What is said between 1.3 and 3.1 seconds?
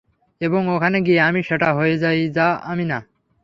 সেটা হয়ে যাই যা আমি না?